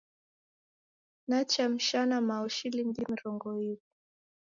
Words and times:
Nichamshana 1.27 2.17
mao 2.27 2.47
shilingi 2.55 3.01
mirongo 3.11 3.45
iw'i. 3.53 3.73